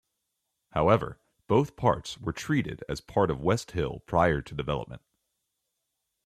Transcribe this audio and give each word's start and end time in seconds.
However, 0.71 1.19
both 1.45 1.75
parts 1.75 2.17
were 2.17 2.33
treated 2.33 2.83
as 2.89 3.01
part 3.01 3.29
of 3.29 3.39
West 3.43 3.73
Hill 3.73 3.99
prior 4.07 4.41
to 4.41 4.55
development. 4.55 5.03